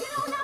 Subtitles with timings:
[0.00, 0.39] Gotta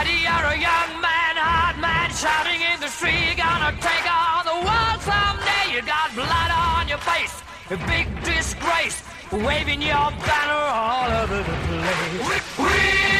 [0.00, 3.36] buddy, you're a young man, hard man, shouting in the street.
[3.36, 5.64] Gonna take on the world someday.
[5.74, 7.36] You got blood on your face,
[7.70, 12.48] a big disgrace, waving your banner all over the place.
[12.58, 13.19] We, we